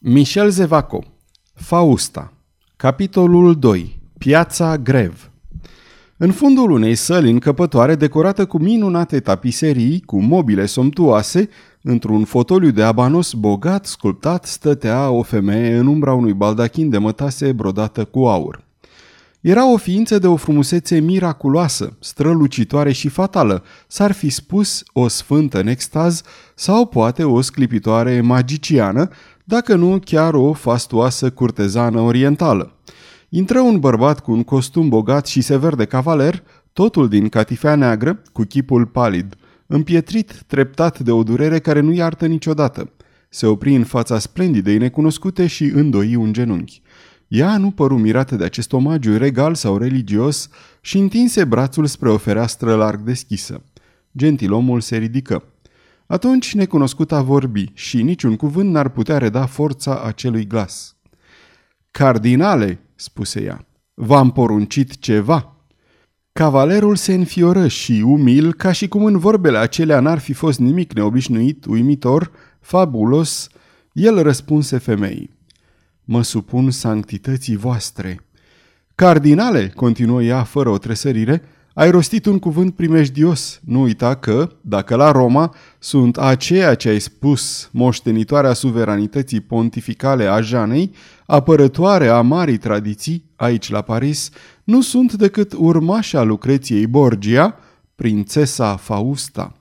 [0.00, 1.04] Michel Zevaco
[1.54, 2.32] Fausta
[2.76, 5.30] Capitolul 2 Piața Grev
[6.16, 11.48] În fundul unei săli încăpătoare decorată cu minunate tapiserii, cu mobile somptuoase,
[11.82, 17.52] într-un fotoliu de abanos bogat sculptat stătea o femeie în umbra unui baldachin de mătase
[17.52, 18.64] brodată cu aur.
[19.40, 25.60] Era o ființă de o frumusețe miraculoasă, strălucitoare și fatală, s-ar fi spus o sfântă
[25.60, 26.22] în extaz
[26.54, 29.08] sau poate o sclipitoare magiciană,
[29.48, 32.72] dacă nu chiar o fastuoasă curtezană orientală.
[33.28, 36.42] Intră un bărbat cu un costum bogat și sever de cavaler,
[36.72, 39.34] totul din catifea neagră, cu chipul palid,
[39.66, 42.90] împietrit treptat de o durere care nu iartă niciodată.
[43.28, 46.82] Se opri în fața splendidei necunoscute și îndoi un genunchi.
[47.28, 50.48] Ea nu păru mirată de acest omagiu regal sau religios
[50.80, 53.62] și întinse brațul spre o fereastră larg deschisă.
[54.16, 55.44] Gentilomul se ridică.
[56.10, 60.96] Atunci necunoscuta vorbi și niciun cuvânt n-ar putea reda forța acelui glas.
[61.90, 65.56] Cardinale, spuse ea, v-am poruncit ceva.
[66.32, 70.92] Cavalerul se înfioră și, umil, ca și cum în vorbele acelea n-ar fi fost nimic
[70.92, 73.48] neobișnuit, uimitor, fabulos,
[73.92, 75.36] el răspunse femeii.
[76.04, 78.20] Mă supun sanctității voastre.
[78.94, 81.42] Cardinale, continuă ea fără o tresărire,
[81.78, 83.60] ai rostit un cuvânt primejdios.
[83.64, 90.40] Nu uita că, dacă la Roma sunt aceea ce ai spus, moștenitoarea suveranității pontificale a
[90.40, 90.94] Janei,
[91.26, 94.30] apărătoare a marii tradiții, aici la Paris,
[94.64, 97.54] nu sunt decât urmașa Lucreției Borgia,
[97.94, 99.52] prințesa Fausta.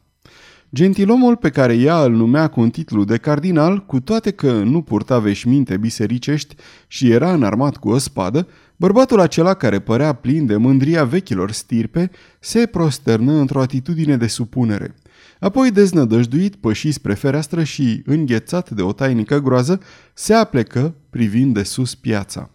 [0.74, 4.82] Gentilomul pe care ea îl numea cu un titlu de cardinal, cu toate că nu
[4.82, 6.56] purta veșminte bisericești
[6.88, 8.48] și era înarmat cu o spadă,
[8.80, 14.96] Bărbatul acela, care părea plin de mândria vechilor stirpe, se prosternă într-o atitudine de supunere.
[15.40, 19.80] Apoi, deznădăjduit, păși spre fereastră și, înghețat de o tainică groază,
[20.14, 22.50] se aplecă privind de sus piața.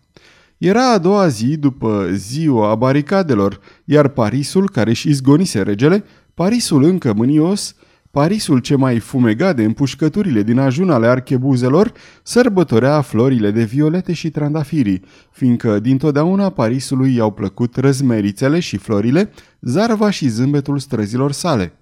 [0.59, 6.83] Era a doua zi după ziua a baricadelor, iar Parisul, care își izgonise regele, Parisul
[6.83, 7.75] încă mânios,
[8.13, 11.93] Parisul ce mai fumega de împușcăturile din ajun ale archebuzelor
[12.23, 19.31] sărbătorea florile de violete și trandafirii, fiindcă dintotdeauna Parisului i-au plăcut răzmerițele și florile,
[19.61, 21.73] zarva și zâmbetul străzilor sale.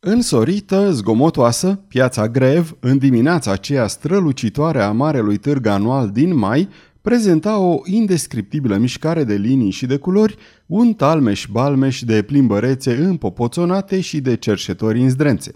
[0.00, 6.68] Însorită, zgomotoasă, piața Grev, în dimineața aceea strălucitoare a marelui târg anual din mai,
[7.00, 10.36] prezenta o indescriptibilă mișcare de linii și de culori,
[10.66, 15.52] un talmeș-balmeș de plimbărețe împopoțonate și de cerșetori în zdrențe.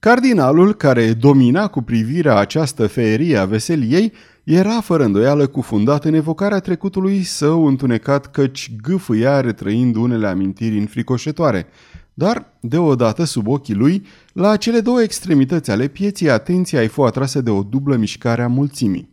[0.00, 4.12] Cardinalul, care domina cu privirea această feerie a veseliei,
[4.44, 11.66] era fără îndoială cufundat în evocarea trecutului său întunecat căci gâfâia retrăind unele amintiri înfricoșătoare.
[12.14, 17.40] Dar, deodată, sub ochii lui, la cele două extremități ale pieții, atenția îi fu atrasă
[17.40, 19.08] de o dublă mișcare a mulțimii.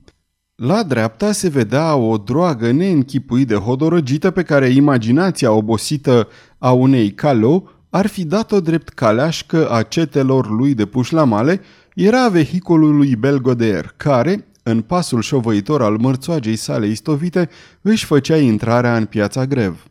[0.55, 6.27] La dreapta se vedea o droagă neînchipuit de hodorăgită pe care imaginația obosită
[6.57, 11.61] a unei calo ar fi dat-o drept caleașcă a cetelor lui de pușlamale,
[11.95, 17.49] era vehiculul lui Belgoder, care, în pasul șovăitor al mărțoagei sale istovite,
[17.81, 19.87] își făcea intrarea în piața grev.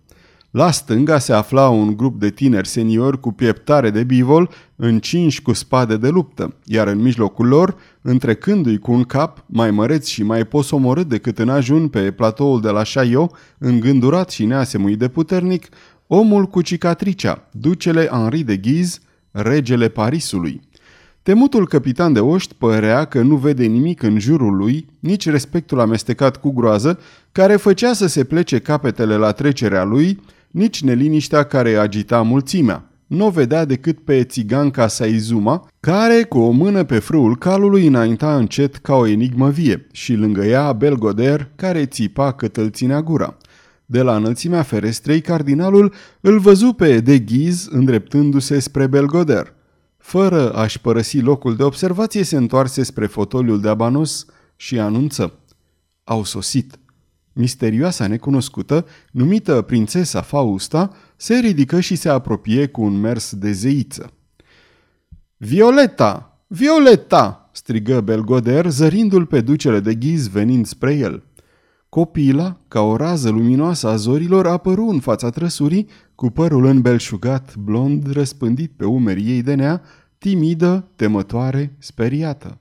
[0.51, 5.53] La stânga se afla un grup de tineri seniori cu pieptare de bivol, încinși cu
[5.53, 10.45] spade de luptă, iar în mijlocul lor, întrecându-i cu un cap mai măreț și mai
[10.45, 15.69] posomorât decât în ajun pe platoul de la Chaillot, îngândurat și neasemuit de puternic,
[16.07, 19.01] omul cu cicatricea, ducele Henri de Ghiz,
[19.31, 20.61] regele Parisului.
[21.23, 26.37] Temutul capitan de oști părea că nu vede nimic în jurul lui, nici respectul amestecat
[26.37, 26.99] cu groază,
[27.33, 32.91] care făcea să se plece capetele la trecerea lui, nici neliniștea care agita mulțimea.
[33.07, 38.77] Nu vedea decât pe țiganca Saizuma, care cu o mână pe frâul calului înainta încet
[38.77, 43.37] ca o enigmă vie și lângă ea Belgoder, care țipa cât îl ținea gura.
[43.87, 49.55] De la înălțimea ferestrei, cardinalul îl văzu pe de ghiz îndreptându-se spre Belgoder.
[49.97, 54.27] Fără a-și părăsi locul de observație, se întoarse spre fotoliul de abanos
[54.57, 55.33] și anunță.
[56.05, 56.79] Au sosit.
[57.33, 64.13] Misterioasa necunoscută, numită prințesa Fausta, se ridică și se apropie cu un mers de zeiță.
[65.37, 66.41] Violeta!
[66.47, 67.51] Violeta!
[67.53, 71.23] strigă Belgoder, zărindu-l pe ducele de ghiz venind spre el.
[71.97, 78.13] Copila, ca o rază luminoasă a zorilor, apăru în fața trăsurii, cu părul înbelșugat, blond,
[78.13, 79.83] răspândit pe umerii ei de nea,
[80.19, 82.61] timidă, temătoare, speriată.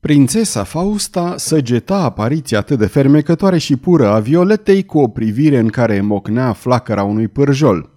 [0.00, 5.68] Prințesa Fausta săgeta apariția atât de fermecătoare și pură a Violetei cu o privire în
[5.68, 7.90] care mocnea flacăra unui pârjol.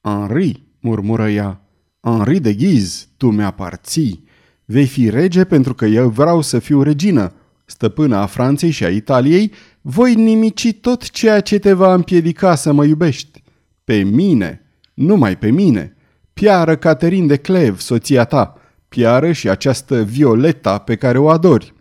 [0.00, 1.60] Henri, murmură ea,
[2.00, 4.24] Henri de Ghiz, tu mi-aparții.
[4.64, 7.32] Vei fi rege pentru că eu vreau să fiu regină.
[7.64, 9.52] stăpâna a Franței și a Italiei,
[9.90, 13.42] voi nimici tot ceea ce te va împiedica să mă iubești.
[13.84, 14.62] Pe mine,
[14.94, 15.96] numai pe mine.
[16.32, 18.54] Piară Caterin de Clev, soția ta,
[18.88, 21.74] piară și această Violeta pe care o adori.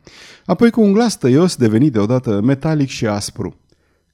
[0.46, 3.60] Apoi cu un glas tăios devenit deodată metalic și aspru.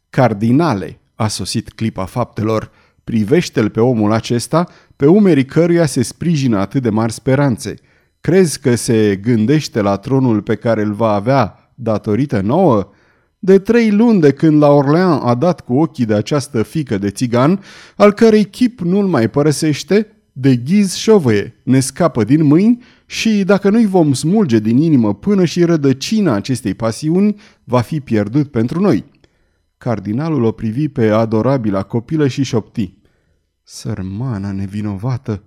[0.10, 2.72] Cardinale, a sosit clipa faptelor,
[3.04, 7.74] privește-l pe omul acesta, pe umerii căruia se sprijină atât de mari speranțe.
[8.22, 12.90] Crezi că se gândește la tronul pe care îl va avea datorită nouă?
[13.46, 17.10] De trei luni de când la Orleans a dat cu ochii de această fică de
[17.10, 17.60] țigan,
[17.96, 23.70] al cărei chip nu-l mai părăsește, de ghiz șovăie, ne scapă din mâini și dacă
[23.70, 29.06] nu-i vom smulge din inimă până și rădăcina acestei pasiuni, va fi pierdut pentru noi.
[29.78, 32.98] Cardinalul o privi pe adorabila copilă și șopti.
[33.64, 35.44] Sărmana nevinovată!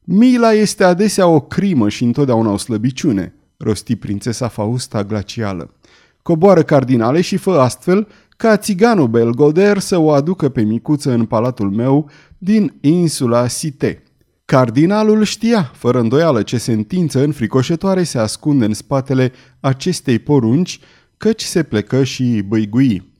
[0.00, 5.74] Mila este adesea o crimă și întotdeauna o slăbiciune, rosti prințesa Fausta glacială.
[6.22, 11.70] Coboară cardinale și fă astfel ca țiganul Belgoder să o aducă pe micuță în palatul
[11.70, 14.02] meu din insula Site.
[14.44, 20.80] Cardinalul știa, fără îndoială, ce sentință înfricoșătoare se ascunde în spatele acestei porunci,
[21.16, 23.14] căci se plecă și băigui.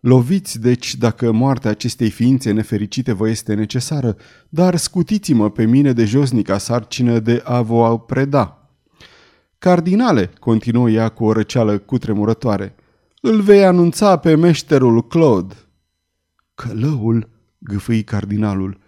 [0.00, 4.16] Loviți, deci, dacă moartea acestei ființe nefericite vă este necesară,
[4.48, 8.57] dar scutiți-mă pe mine de josnica sarcină de a vă preda.
[9.58, 12.74] Cardinale, continuă ea cu o răceală cutremurătoare,
[13.20, 15.54] îl vei anunța pe meșterul Claude.
[16.54, 17.28] Călăul,
[17.58, 18.78] gâfâi cardinalul,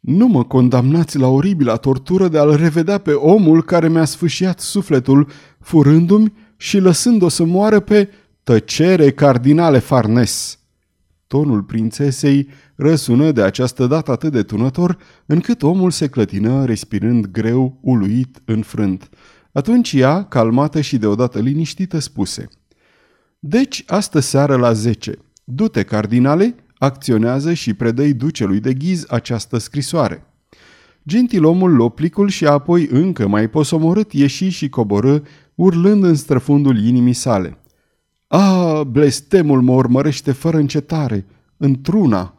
[0.00, 5.30] nu mă condamnați la oribila tortură de a-l revedea pe omul care mi-a sfâșiat sufletul,
[5.60, 8.10] furându-mi și lăsând-o să moară pe
[8.42, 10.58] tăcere cardinale Farnes.
[11.26, 17.78] Tonul prințesei răsună de această dată atât de tunător, încât omul se clătină, respirând greu,
[17.80, 19.08] uluit, înfrânt.
[19.54, 22.48] Atunci ea, calmată și deodată liniștită, spuse
[23.38, 30.26] Deci, astă seară la zece, du-te, cardinale, acționează și predăi ducelui de ghiz această scrisoare.
[31.08, 35.18] Gentilomul luă plicul și apoi încă mai posomorât ieși și coborâ,
[35.54, 37.58] urlând în străfundul inimii sale.
[38.26, 41.26] A, blestemul mă urmărește fără încetare,
[41.56, 42.38] într-una.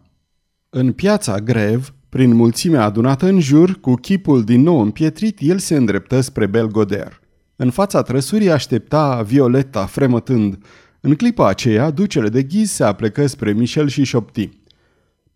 [0.70, 5.76] În piața Grev, prin mulțimea adunată în jur, cu chipul din nou împietrit, el se
[5.76, 7.22] îndreptă spre Belgoder.
[7.56, 10.58] În fața trăsurii aștepta Violeta, fremătând.
[11.00, 14.50] În clipa aceea, ducele de ghiz se aplecă spre Michel și șopti.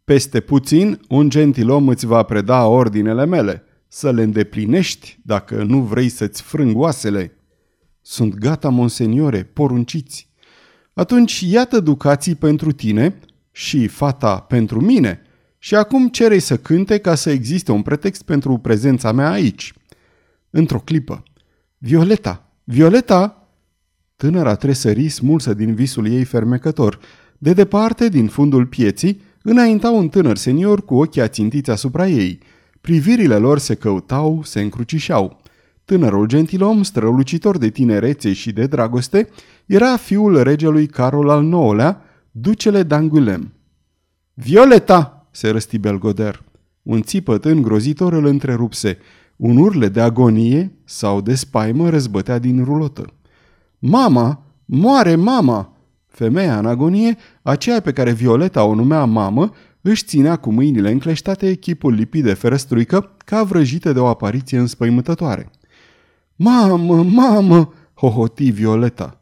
[0.03, 3.63] Peste puțin, un gentilom îți va preda ordinele mele.
[3.87, 7.37] Să le îndeplinești dacă nu vrei să-ți frâng oasele.
[8.01, 10.29] Sunt gata, monseniore, porunciți.
[10.93, 13.19] Atunci iată ducații pentru tine
[13.51, 15.23] și fata pentru mine
[15.61, 19.73] și acum cerei să cânte ca să existe un pretext pentru prezența mea aici.
[20.49, 21.23] Într-o clipă.
[21.77, 22.51] Violeta!
[22.63, 23.47] Violeta!
[24.15, 26.99] Tânăra tresări smulsă din visul ei fermecător.
[27.37, 32.39] De departe, din fundul pieții, înainta un tânăr senior cu ochii ațintiți asupra ei.
[32.81, 35.41] Privirile lor se căutau, se încrucișau.
[35.85, 39.29] Tânărul gentilom, strălucitor de tinerețe și de dragoste,
[39.65, 42.01] era fiul regelui Carol al IX-lea,
[42.31, 43.41] ducele d'Angulem.
[44.33, 46.43] Violeta!" Se răsti Belgoder.
[46.81, 48.97] Un țipăt îngrozitor îl întrerupse.
[49.35, 53.13] Un urle de agonie sau de spaimă răzbătea din rulotă.
[53.79, 54.43] Mama!
[54.65, 55.73] Moare mama!
[56.07, 59.51] Femeia în agonie, aceea pe care Violeta o numea mamă,
[59.81, 65.51] își ținea cu mâinile încleștate echipul lipit de ferăstruică ca vrăjită de o apariție înspăimântătoare.
[66.35, 69.21] Mamă, mamă!" hohoti Violeta.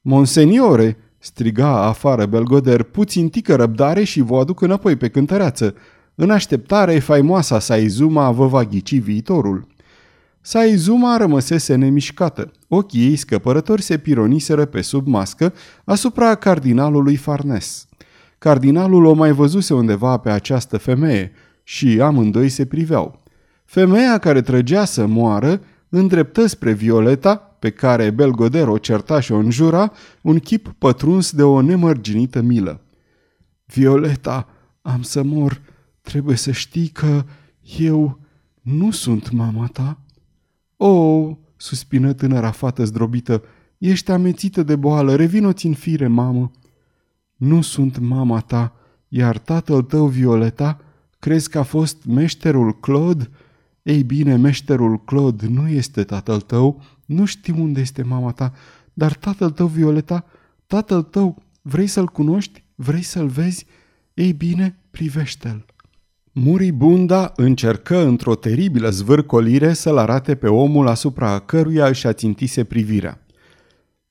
[0.00, 5.74] Monseniore!" Striga afară Belgoder, puțin tică răbdare și vă aduc înapoi pe cântăreață.
[6.14, 9.66] În așteptare, faimoasa Saizuma vă va ghici viitorul.
[10.40, 12.50] Saizuma rămăsese nemișcată.
[12.68, 15.52] Ochii ei scăpărători se pironiseră pe sub mască
[15.84, 17.86] asupra cardinalului Farnes.
[18.38, 23.22] Cardinalul o mai văzuse undeva pe această femeie și amândoi se priveau.
[23.64, 29.36] Femeia care trăgea să moară îndreptă spre Violeta, pe care Belgoder o certa și o
[29.36, 29.92] înjura,
[30.22, 32.80] un chip pătruns de o nemărginită milă.
[33.64, 34.48] Violeta,
[34.82, 35.62] am să mor,
[36.00, 37.24] trebuie să știi că
[37.78, 38.20] eu
[38.62, 39.98] nu sunt mama ta.
[40.76, 43.42] O, oh, suspină tânăra fată zdrobită,
[43.78, 46.50] ești amețită de boală, revino-ți în fire, mamă.
[47.36, 48.72] Nu sunt mama ta,
[49.08, 50.80] iar tatăl tău, Violeta,
[51.18, 53.30] crezi că a fost meșterul Claude?"
[53.82, 58.52] Ei bine, meșterul Claude nu este tatăl tău, nu știu unde este mama ta,
[58.92, 60.24] dar tatăl tău, Violeta,
[60.66, 62.64] tatăl tău, vrei să-l cunoști?
[62.74, 63.66] Vrei să-l vezi?
[64.14, 65.64] Ei bine, privește-l.
[66.32, 73.26] Muribunda încercă într-o teribilă zvârcolire să-l arate pe omul asupra căruia își ațintise privirea.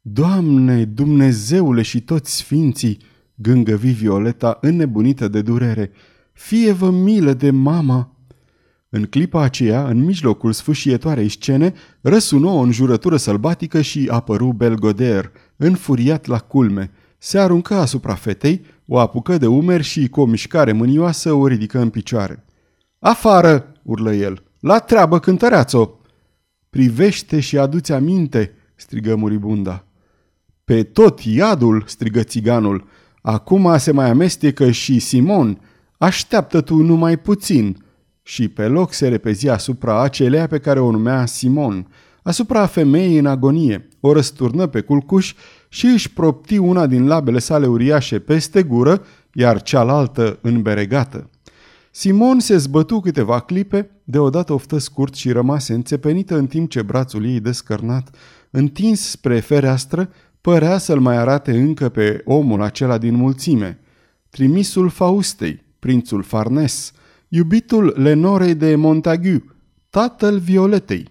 [0.01, 2.97] Doamne, Dumnezeule și toți sfinții,
[3.35, 5.91] gângăvi Violeta înnebunită de durere,
[6.33, 8.12] fie-vă milă de mama!
[8.95, 16.25] În clipa aceea, în mijlocul sfâșietoarei scene, răsună o înjurătură sălbatică și apăru Belgoder, înfuriat
[16.25, 16.91] la culme.
[17.17, 21.79] Se aruncă asupra fetei, o apucă de umeri și, cu o mișcare mânioasă, o ridică
[21.79, 22.45] în picioare.
[22.99, 24.43] Afară!" urlă el.
[24.59, 25.89] La treabă, cântăreați-o!"
[26.69, 29.85] Privește și aduți aminte!" strigă muribunda.
[30.63, 32.87] Pe tot iadul!" strigă țiganul.
[33.21, 35.59] Acum se mai amestecă și Simon.
[35.97, 37.82] Așteaptă tu numai puțin!"
[38.23, 41.87] Și pe loc se repezi asupra acelea pe care o numea Simon,
[42.21, 45.33] asupra femeii în agonie, o răsturnă pe culcuș
[45.69, 51.29] și își propti una din labele sale uriașe peste gură, iar cealaltă înberegată.
[51.91, 57.25] Simon se zbătu câteva clipe, deodată oftă scurt și rămase înțepenită în timp ce brațul
[57.25, 58.15] ei descărnat,
[58.49, 60.09] întins spre fereastră,
[60.41, 63.79] părea să-l mai arate încă pe omul acela din mulțime.
[64.29, 66.91] Trimisul Faustei, prințul Farnes,
[67.35, 69.43] iubitul Lenorei de Montagu,
[69.89, 71.07] tatăl Violetei.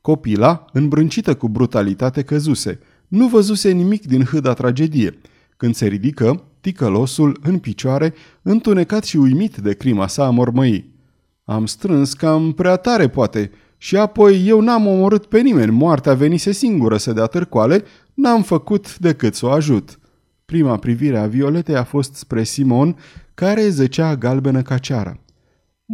[0.00, 2.78] Copila, îmbrâncită cu brutalitate, căzuse.
[3.08, 5.18] Nu văzuse nimic din hâda tragedie.
[5.56, 10.94] Când se ridică, ticălosul, în picioare, întunecat și uimit de crima sa, mormăi.
[11.44, 16.52] Am strâns cam prea tare, poate, și apoi eu n-am omorât pe nimeni, moartea venise
[16.52, 19.98] singură să dea târcoale, n-am făcut decât să o ajut.
[20.44, 22.96] Prima privire a Violetei a fost spre Simon,
[23.34, 25.16] care zăcea galbenă ca ceara.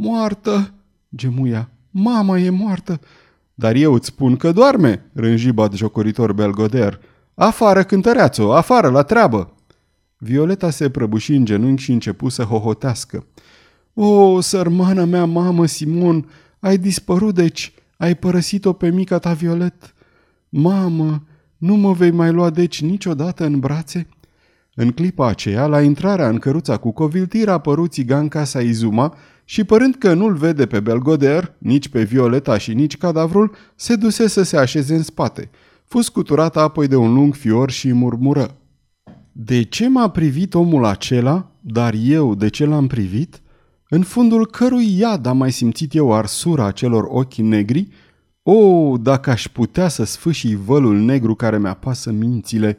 [0.00, 0.74] Moartă!"
[1.16, 1.70] gemuia.
[1.90, 3.00] Mama e moartă!"
[3.54, 7.00] Dar eu îți spun că doarme!" rânji jocoritor Belgoder.
[7.34, 9.54] Afară cântăreați-o, afară, la treabă!"
[10.16, 13.26] Violeta se prăbuși în genunchi și începu să hohotească.
[13.94, 16.28] O, sărmana mea mamă, Simon,
[16.58, 19.94] ai dispărut deci, ai părăsit-o pe mica ta Violet.
[20.48, 21.22] Mamă,
[21.56, 24.08] nu mă vei mai lua deci niciodată în brațe?"
[24.74, 29.16] În clipa aceea, la intrarea în căruța cu coviltir, a apărut țiganca Saizuma
[29.50, 34.26] și părând că nu-l vede pe Belgoder, nici pe Violeta și nici cadavrul, se duse
[34.26, 35.50] să se așeze în spate.
[35.84, 38.56] Fu scuturată apoi de un lung fior și murmură.
[39.32, 43.40] De ce m-a privit omul acela, dar eu de ce l-am privit?
[43.88, 47.88] În fundul cărui iad am mai simțit eu arsura acelor ochi negri?
[48.42, 52.78] O, dacă aș putea să sfâșii vălul negru care mi-apasă mințile!"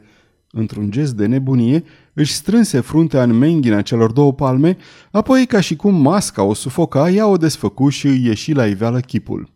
[0.50, 4.76] Într-un gest de nebunie, își strânse fruntea în menghina celor două palme,
[5.10, 9.00] apoi ca și cum masca o sufoca, ea o desfăcu și îi ieși la iveală
[9.00, 9.48] chipul.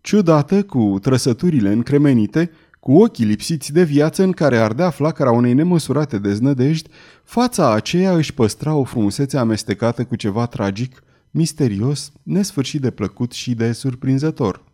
[0.00, 2.50] Ciudată, cu trăsăturile încremenite,
[2.80, 6.88] cu ochii lipsiți de viață în care ardea flacăra unei nemăsurate deznădejdi,
[7.24, 13.54] fața aceea își păstra o frumusețe amestecată cu ceva tragic, misterios, nesfârșit de plăcut și
[13.54, 14.64] de surprinzător.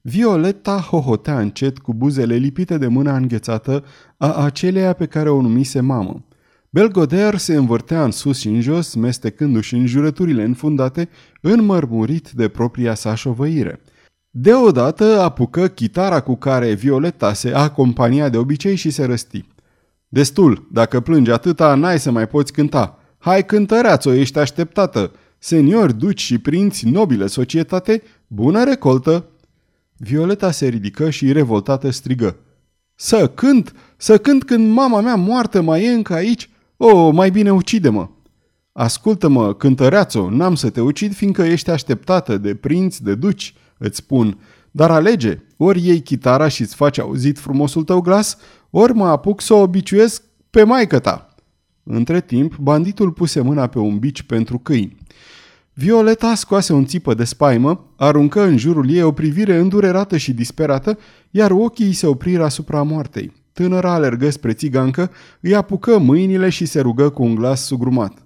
[0.00, 3.84] Violeta hohotea încet cu buzele lipite de mâna înghețată
[4.16, 6.24] a aceleia pe care o numise mamă.
[6.74, 11.08] Belgoder se învârtea în sus și în jos, mestecându-și în jurăturile înfundate,
[11.40, 13.80] înmărmurit de propria sa șovăire.
[14.30, 19.44] Deodată apucă chitara cu care Violeta se acompania de obicei și se răsti.
[20.08, 22.98] Destul, dacă plângi atâta, n-ai să mai poți cânta.
[23.18, 25.12] Hai cântăreați-o, ești așteptată.
[25.38, 29.26] Seniori, duci și prinți, nobile societate, bună recoltă!
[29.96, 32.36] Violeta se ridică și revoltată strigă.
[32.94, 33.74] Să cânt?
[33.96, 36.50] Să cânt când mama mea moartă mai e încă aici?
[36.84, 38.08] O, oh, mai bine ucide-mă!
[38.72, 44.38] Ascultă-mă, cântăreațo, n-am să te ucid fiindcă ești așteptată de prinți, de duci, îți spun.
[44.70, 48.36] Dar alege, ori iei chitara și îți faci auzit frumosul tău glas,
[48.70, 51.34] ori mă apuc să o obiciuiesc pe maică ta.
[51.82, 54.96] Între timp, banditul puse mâna pe un bici pentru câini.
[55.72, 60.98] Violeta scoase un țipă de spaimă, aruncă în jurul ei o privire îndurerată și disperată,
[61.30, 63.41] iar ochii îi se opriră asupra moartei.
[63.52, 68.24] Tânăra alergă spre țigancă, îi apucă mâinile și se rugă cu un glas sugrumat.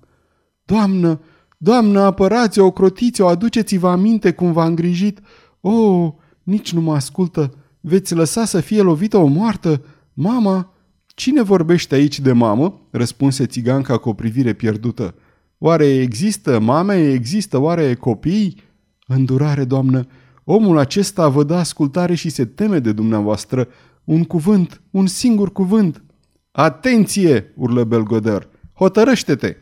[0.64, 1.21] Doamnă,
[1.59, 5.21] doamnă, apărați-o, ocrotiți-o, aduceți-vă aminte cum v-a îngrijit.
[5.61, 7.54] O, oh, nici nu mă ascultă.
[7.80, 9.85] Veți lăsa să fie lovită o moartă?
[10.12, 10.75] Mama?
[11.06, 12.80] Cine vorbește aici de mamă?
[12.90, 15.14] răspunse țiganca cu o privire pierdută.
[15.59, 17.11] Oare există mame?
[17.12, 18.62] Există oare copii?
[19.06, 20.06] Îndurare, doamnă,
[20.45, 23.68] omul acesta vă dă ascultare și se teme de dumneavoastră.
[24.07, 26.05] Un cuvânt, un singur cuvânt.
[26.51, 29.57] Atenție, urlă Belgoder, hotărăște-te!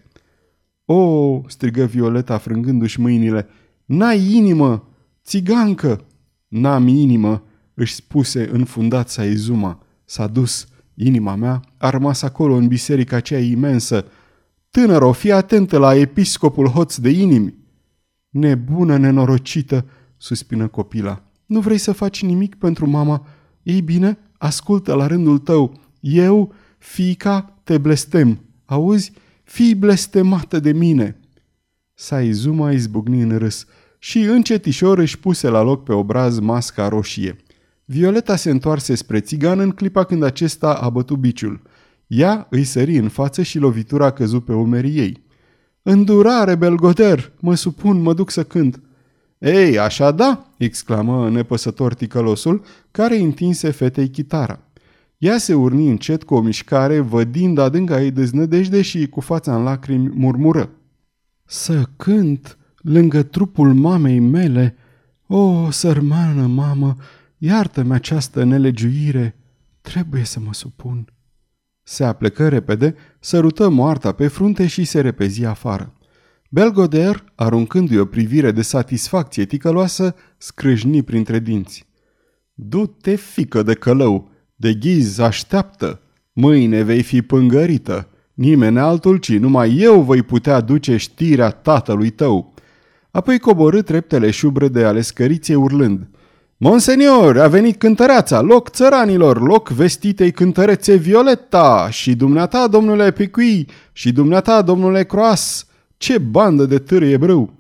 [0.85, 3.49] O, strigă Violeta frângându-și mâinile,
[3.85, 4.89] n-ai inimă,
[5.25, 6.07] țigancă!
[6.49, 7.43] N-am inimă,
[7.75, 9.87] își spuse înfundat sa Izuma.
[10.05, 14.05] S-a dus, inima mea a rămas acolo în biserica aceea imensă,
[14.71, 17.55] Tânără, fii atentă la episcopul hoț de inimi.
[18.29, 19.87] Nebună nenorocită,
[20.17, 21.23] suspină copila.
[21.47, 23.27] Nu vrei să faci nimic pentru mama?
[23.63, 25.81] Ei bine, ascultă la rândul tău.
[26.01, 28.41] Eu, fica, te blestem.
[28.65, 29.13] Auzi?
[29.45, 31.21] Fii blestemată de mine!"
[31.95, 33.67] Saizuma izbucni în râs
[33.99, 37.37] și încetișor își puse la loc pe obraz masca roșie.
[37.85, 41.63] Violeta se întoarse spre țigan în clipa când acesta a bătut biciul.
[42.07, 45.23] Ea îi sări în față și lovitura a căzut pe umerii ei.
[45.83, 47.33] Îndurare, Belgoder!
[47.41, 48.81] Mă supun, mă duc să cânt!"
[49.45, 54.61] Ei, așa da!" exclamă nepăsător ticălosul, care întinse fetei chitara.
[55.19, 59.63] Ea se urni încet cu o mișcare, vădind adânca ei deznădejde și cu fața în
[59.63, 60.71] lacrimi murmură.
[61.45, 64.77] Să cânt lângă trupul mamei mele?
[65.27, 66.97] O, sărmană mamă,
[67.39, 69.37] iartă-mi această nelegiuire,
[69.81, 71.05] trebuie să mă supun.
[71.83, 75.93] Se aplecă repede, sărută moarta pe frunte și se repezi afară.
[76.55, 81.87] Belgoder, aruncându-i o privire de satisfacție ticăloasă, scrâșni printre dinți.
[82.55, 86.01] Du-te, fică de călău, de ghiz așteaptă,
[86.33, 92.55] mâine vei fi pângărită, nimeni altul, ci numai eu voi putea duce știrea tatălui tău.
[93.11, 96.09] Apoi coborâ treptele șubrede ale scăriței urlând.
[96.57, 104.13] Monsenior, a venit cântăreața, loc țăranilor, loc vestitei cântărețe Violeta și dumneata, domnule Picui, și
[104.13, 105.67] dumneata, domnule Croas.
[106.05, 107.53] Ce bandă de târie brâu!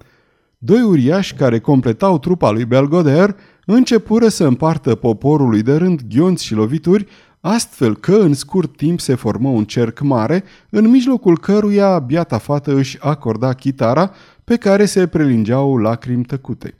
[0.58, 3.36] Doi uriași care completau trupa lui Belgoder
[3.66, 7.06] începură să împartă poporului de rând ghionți și lovituri,
[7.40, 12.74] astfel că în scurt timp se formă un cerc mare, în mijlocul căruia biata fată
[12.74, 14.10] își acorda chitara,
[14.44, 16.74] pe care se prelingeau lacrimi tăcute.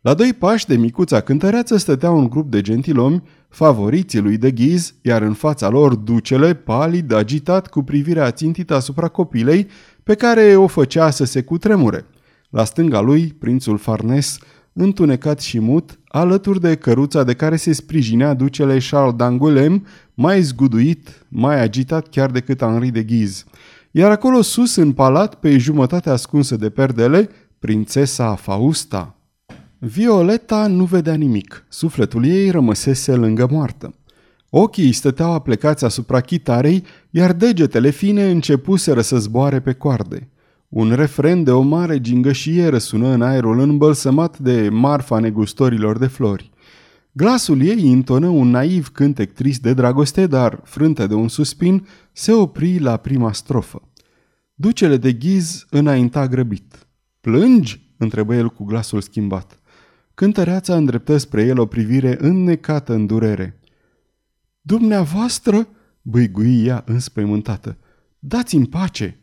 [0.00, 4.94] La doi pași de micuța cântăreață stătea un grup de gentilomi, favoriții lui de ghiz,
[5.02, 9.66] iar în fața lor ducele, palid, agitat, cu privirea țintită asupra copilei,
[10.06, 12.04] pe care o făcea să se cutremure.
[12.50, 14.38] La stânga lui, prințul Farnes,
[14.72, 19.82] întunecat și mut, alături de căruța de care se sprijinea ducele Charles d'Angoulême,
[20.14, 23.44] mai zguduit, mai agitat chiar decât Henri de Ghiz.
[23.90, 29.16] Iar acolo sus, în palat, pe jumătate ascunsă de perdele, prințesa Fausta.
[29.78, 31.66] Violeta nu vedea nimic.
[31.68, 33.94] Sufletul ei rămăsese lângă moartă.
[34.50, 40.28] Ochii stăteau aplecați asupra chitarei, iar degetele fine începuseră să zboare pe coarde.
[40.68, 46.50] Un refren de o mare gingășie răsună în aerul îmbălsămat de marfa negustorilor de flori.
[47.12, 52.32] Glasul ei intonă un naiv cântec trist de dragoste, dar, frântă de un suspin, se
[52.32, 53.82] opri la prima strofă.
[54.54, 56.86] Ducele de ghiz înainta grăbit.
[57.20, 59.60] Plângi?" întrebă el cu glasul schimbat.
[60.14, 63.60] Cântăreața îndreptă spre el o privire înnecată în durere.
[64.66, 65.68] Dumneavoastră?"
[66.02, 67.76] băigui ea înspăimântată.
[68.18, 69.20] Dați-mi pace!"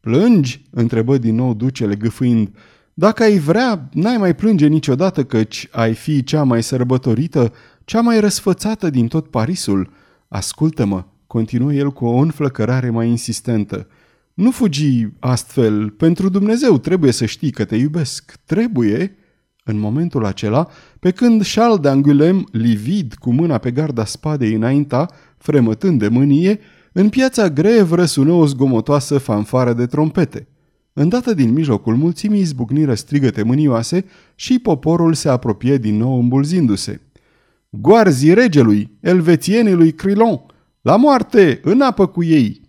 [0.00, 2.56] Plângi?" întrebă din nou ducele gâfâind.
[2.94, 7.52] Dacă ai vrea, n-ai mai plânge niciodată căci ai fi cea mai sărbătorită,
[7.84, 9.92] cea mai răsfățată din tot Parisul.
[10.28, 13.88] Ascultă-mă, continuă el cu o înflăcărare mai insistentă.
[14.34, 18.34] Nu fugi astfel, pentru Dumnezeu trebuie să știi că te iubesc.
[18.44, 19.16] Trebuie?"
[19.64, 25.98] În momentul acela, pe când Charles d'Angoulême, livid, cu mâna pe garda spadei înainta, fremătând
[25.98, 26.60] de mânie,
[26.92, 30.48] în piața Grev răsună o zgomotoasă fanfară de trompete.
[30.92, 37.00] Îndată din mijlocul mulțimii izbucniră strigăte mânioase și poporul se apropie din nou îmbulzindu-se.
[37.70, 40.40] Goarzii regelui, elvețienii lui Crilon,
[40.80, 42.60] la moarte, în apă cu ei!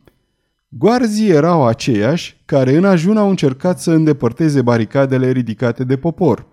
[0.67, 6.45] Goarzii erau aceiași care în ajun au încercat să îndepărteze baricadele ridicate de popor–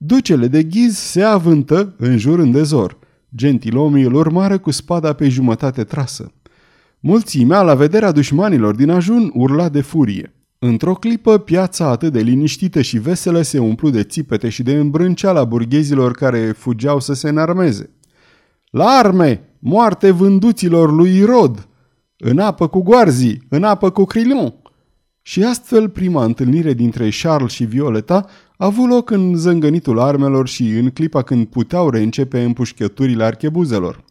[0.00, 2.98] Ducele de ghiz se avântă în jur în dezor.
[3.36, 6.32] Gentilomii îl urmară cu spada pe jumătate trasă.
[7.00, 10.34] Mulțimea, la vederea dușmanilor din ajun, urla de furie.
[10.58, 15.44] Într-o clipă, piața atât de liniștită și veselă se umplu de țipete și de îmbrânceala
[15.44, 17.90] burghezilor care fugeau să se înarmeze.
[18.70, 19.40] La arme!
[19.58, 21.68] Moarte vânduților lui Irod!
[22.16, 23.46] În apă cu goarzii!
[23.48, 24.54] În apă cu Crillon!
[25.28, 30.68] Și astfel prima întâlnire dintre Charles și Violeta a avut loc în zângănitul armelor și
[30.68, 34.04] în clipa când puteau reîncepe împușchăturile archebuzelor.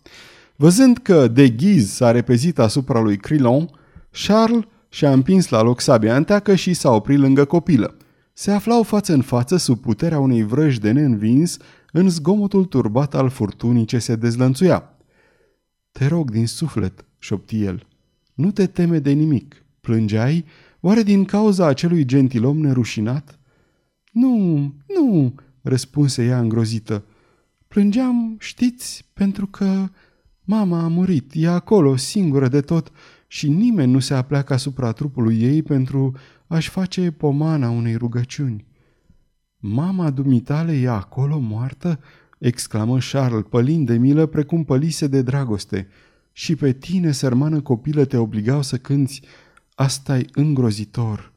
[0.55, 3.69] Văzând că de ghiz s-a repezit asupra lui Crillon,
[4.25, 7.97] Charles și-a împins la loc sabia înteacă și s-a oprit lângă copilă.
[8.33, 11.57] Se aflau față în față sub puterea unei vrăji de neînvins
[11.91, 14.97] în zgomotul turbat al furtunii ce se dezlănțuia.
[15.91, 17.87] Te rog din suflet, șopti el,
[18.33, 19.61] nu te teme de nimic.
[19.81, 20.45] Plângeai?
[20.87, 23.39] Oare din cauza acelui gentilom nerușinat?
[24.11, 24.55] Nu,
[24.95, 27.03] nu, răspunse ea îngrozită.
[27.67, 29.89] Plângeam, știți, pentru că
[30.43, 32.91] mama a murit, e acolo, singură de tot,
[33.27, 36.15] și nimeni nu se apleacă asupra trupului ei pentru
[36.47, 38.65] a-și face pomana unei rugăciuni.
[39.57, 41.99] Mama dumitale e acolo moartă?"
[42.37, 45.87] exclamă Charles, pălind de milă precum pălise de dragoste.
[46.31, 49.21] și pe tine, sărmană copilă, te obligau să cânți.
[49.79, 51.33] Asta e îngrozitor.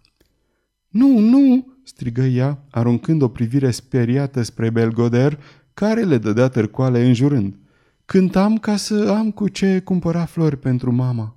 [0.89, 5.39] Nu, nu, strigă ea, aruncând o privire speriată spre Belgoder,
[5.75, 7.59] care le dădea târcoale înjurând.
[8.05, 11.37] Cântam ca să am cu ce cumpăra flori pentru mama.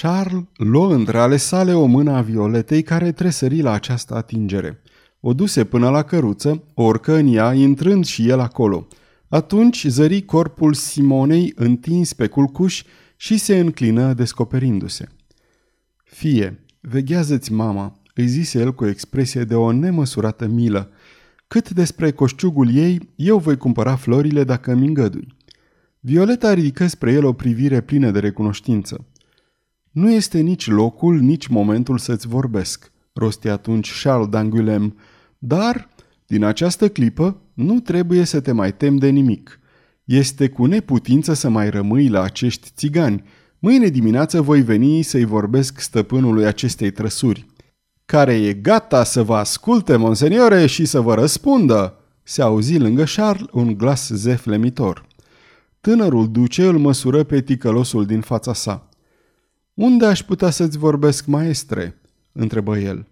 [0.00, 4.82] Charles luă între ale sale o mână a Violetei care tresări la această atingere.
[5.20, 8.86] O duse până la căruță, o urcă în ea, intrând și el acolo.
[9.28, 12.82] Atunci zări corpul Simonei întins pe culcuș
[13.16, 15.08] și se înclină descoperindu-se.
[16.18, 20.90] Fie, veghează-ți mama, îi zise el cu o expresie de o nemăsurată milă.
[21.48, 25.36] Cât despre coșciugul ei, eu voi cumpăra florile dacă îmi îngădui.
[26.00, 29.06] Violeta ridică spre el o privire plină de recunoștință.
[29.90, 34.94] Nu este nici locul, nici momentul să-ți vorbesc, rosti atunci Charles d'Angulem,
[35.38, 35.88] dar,
[36.26, 39.60] din această clipă, nu trebuie să te mai tem de nimic.
[40.04, 43.24] Este cu neputință să mai rămâi la acești țigani.
[43.58, 47.46] Mâine dimineață voi veni să-i vorbesc stăpânului acestei trăsuri.
[48.04, 53.46] Care e gata să vă asculte, monseniore, și să vă răspundă, se auzi lângă Charles
[53.52, 55.06] un glas zeflemitor.
[55.80, 58.88] Tânărul duce îl măsură pe ticălosul din fața sa.
[59.74, 62.00] Unde aș putea să-ți vorbesc, maestre?"
[62.32, 63.06] întrebă el.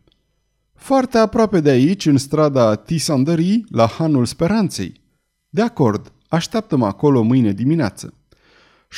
[0.74, 5.00] Foarte aproape de aici, în strada Tisandării, la Hanul Speranței.
[5.48, 8.14] De acord, așteaptă-mă acolo mâine dimineață.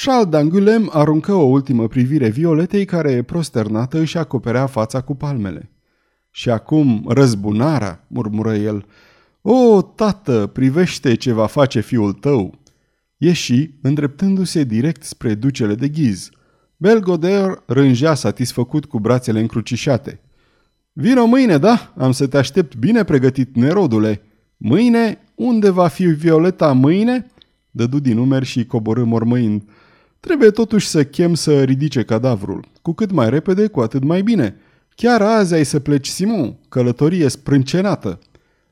[0.05, 5.71] Charles d'Angulem aruncă o ultimă privire violetei care, prosternată, își acoperea fața cu palmele.
[6.31, 8.87] Și acum răzbunarea, murmură el.
[9.43, 12.59] O, tată, privește ce va face fiul tău.
[13.17, 16.31] Ieși, îndreptându-se direct spre ducele de ghiz.
[16.77, 20.21] Belgoder rângea satisfăcut cu brațele încrucișate.
[20.93, 21.93] Vino mâine, da?
[21.97, 24.23] Am să te aștept bine pregătit, nerodule.
[24.57, 25.19] Mâine?
[25.35, 27.27] Unde va fi Violeta mâine?
[27.71, 29.63] Dădu din numeri și coborâ mormăind.
[30.21, 32.65] Trebuie totuși să chem să ridice cadavrul.
[32.83, 34.57] Cu cât mai repede, cu atât mai bine.
[34.95, 38.19] Chiar azi ai să pleci, Simon, călătorie sprâncenată.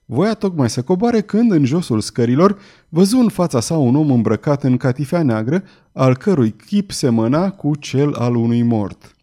[0.05, 4.65] Voia tocmai să coboare când, în josul scărilor, văzu în fața sa un om îmbrăcat
[4.65, 9.17] în catifea neagră, al cărui chip semăna cu cel al unui mort.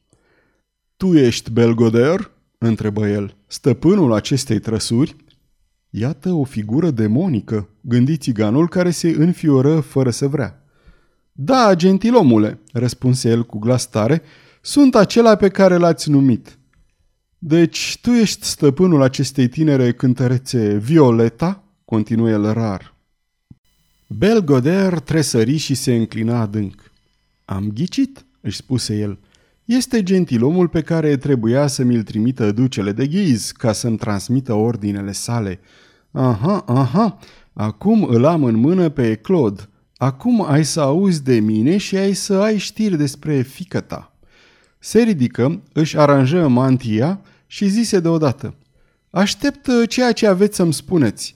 [0.97, 3.35] Tu ești Belgoder?" întrebă el.
[3.47, 5.15] Stăpânul acestei trăsuri?
[5.89, 10.62] Iată o figură demonică, gândi țiganul care se înfioră fără să vrea.
[11.35, 14.21] Da, gentilomule, răspunse el cu glas tare,
[14.61, 16.57] sunt acela pe care l-ați numit.
[17.37, 21.63] Deci tu ești stăpânul acestei tinere cântărețe Violeta?
[21.85, 22.95] continuă el rar.
[24.07, 26.91] Belgoder tresări și se înclina adânc.
[27.45, 29.19] Am ghicit, își spuse el.
[29.65, 35.11] Este gentilomul pe care trebuia să mi-l trimită ducele de ghiz ca să-mi transmită ordinele
[35.11, 35.59] sale.
[36.11, 37.19] Aha, aha,
[37.53, 39.61] acum îl am în mână pe Claude.
[40.03, 44.15] Acum ai să auzi de mine și ai să ai știri despre fică ta.
[44.79, 48.55] Se ridică, își aranjă mantia și zise deodată.
[49.09, 51.35] Aștept uh, ceea ce aveți să-mi spuneți.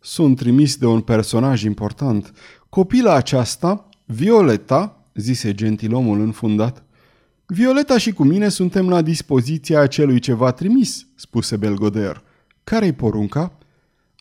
[0.00, 2.32] Sunt trimis de un personaj important.
[2.68, 6.84] Copila aceasta, Violeta, zise gentilomul înfundat,
[7.46, 12.22] Violeta și cu mine suntem la dispoziția celui ce v-a trimis, spuse Belgoder.
[12.64, 13.58] Care-i porunca?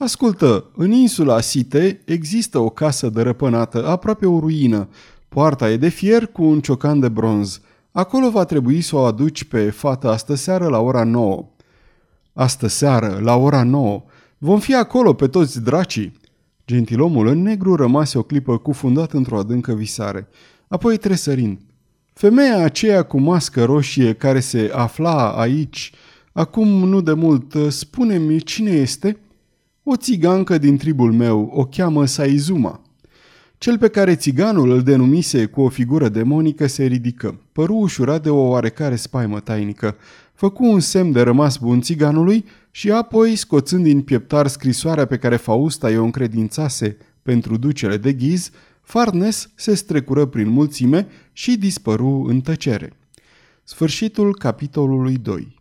[0.01, 4.87] Ascultă, în insula Site există o casă dărăpânată, aproape o ruină.
[5.29, 7.61] Poarta e de fier cu un ciocan de bronz.
[7.91, 11.49] Acolo va trebui să o aduci pe fată astă seară la ora 9.
[12.33, 14.03] Astă seară, la ora 9.
[14.37, 16.13] Vom fi acolo pe toți dracii.
[16.67, 20.27] Gentilomul în negru rămase o clipă cufundat într-o adâncă visare.
[20.67, 21.59] Apoi tresărind.
[22.13, 25.91] Femeia aceea cu mască roșie care se afla aici,
[26.31, 29.17] acum nu de mult, spune-mi cine este?
[29.91, 32.82] O țigancă din tribul meu, o cheamă Saizuma.
[33.58, 38.30] Cel pe care țiganul îl denumise cu o figură demonică se ridică, păru ușurat de
[38.30, 39.95] o oarecare spaimă tainică,
[40.34, 45.36] făcu un semn de rămas bun țiganului și apoi, scoțând din pieptar scrisoarea pe care
[45.36, 48.49] Fausta i-o încredințase pentru ducele de ghiz,
[48.82, 52.93] Farnes se strecură prin mulțime și dispăru în tăcere.
[53.63, 55.61] Sfârșitul capitolului 2